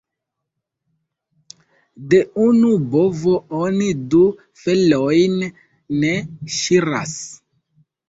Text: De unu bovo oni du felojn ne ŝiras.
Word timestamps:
De 2.13 2.21
unu 2.47 2.73
bovo 2.97 3.35
oni 3.61 3.93
du 4.17 4.25
felojn 4.65 5.41
ne 5.47 6.19
ŝiras. 6.61 7.19